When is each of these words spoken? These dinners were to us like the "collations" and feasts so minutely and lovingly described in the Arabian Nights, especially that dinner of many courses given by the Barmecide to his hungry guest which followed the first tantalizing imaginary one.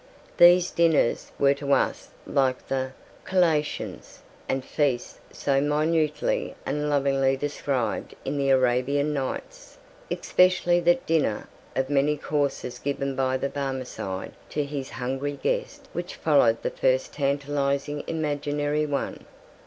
These 0.37 0.71
dinners 0.71 1.31
were 1.37 1.53
to 1.53 1.73
us 1.73 2.09
like 2.25 2.67
the 2.69 2.93
"collations" 3.23 4.17
and 4.49 4.65
feasts 4.65 5.19
so 5.31 5.61
minutely 5.61 6.55
and 6.65 6.89
lovingly 6.89 7.37
described 7.37 8.15
in 8.25 8.35
the 8.35 8.49
Arabian 8.49 9.13
Nights, 9.13 9.77
especially 10.09 10.79
that 10.79 11.05
dinner 11.05 11.47
of 11.75 11.91
many 11.91 12.17
courses 12.17 12.79
given 12.79 13.15
by 13.15 13.37
the 13.37 13.47
Barmecide 13.47 14.31
to 14.49 14.63
his 14.63 14.89
hungry 14.89 15.33
guest 15.43 15.87
which 15.93 16.15
followed 16.15 16.63
the 16.63 16.71
first 16.71 17.13
tantalizing 17.13 18.03
imaginary 18.07 18.87
one. 18.87 19.25